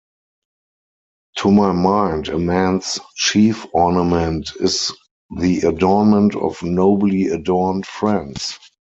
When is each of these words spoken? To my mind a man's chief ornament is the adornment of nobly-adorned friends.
To 1.37 1.51
my 1.51 1.73
mind 1.73 2.29
a 2.29 2.39
man's 2.39 2.99
chief 3.17 3.67
ornament 3.71 4.49
is 4.59 4.91
the 5.39 5.59
adornment 5.61 6.33
of 6.35 6.59
nobly-adorned 6.63 7.85
friends. 7.85 8.57